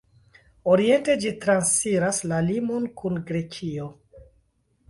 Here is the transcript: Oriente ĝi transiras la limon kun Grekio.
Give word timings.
Oriente 0.75 1.15
ĝi 1.25 1.33
transiras 1.43 2.23
la 2.31 2.39
limon 2.49 2.91
kun 3.03 3.23
Grekio. 3.29 3.87